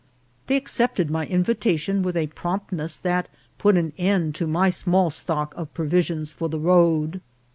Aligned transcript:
They 0.47 0.55
accepted 0.55 1.11
my 1.11 1.27
invitation 1.27 2.01
with 2.01 2.17
a 2.17 2.25
promptness 2.25 2.97
that 2.97 3.29
put 3.59 3.77
an 3.77 3.93
end 3.99 4.33
to 4.33 4.47
my 4.47 4.71
small 4.71 5.11
stock 5.11 5.53
of 5.55 5.71
prpvisions 5.75 6.33
for 6.33 6.49
the 6.49 6.57
road. 6.57 7.21